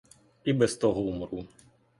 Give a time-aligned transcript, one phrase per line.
[0.43, 1.45] І без того умру.